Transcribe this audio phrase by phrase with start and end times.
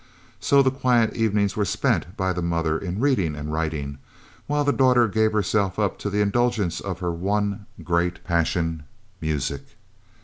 [0.39, 3.99] So the quiet evenings were spent by the mother in reading and writing,
[4.47, 8.81] while the daughter gave herself up to the indulgence of her one great passion,
[9.21, 9.63] music.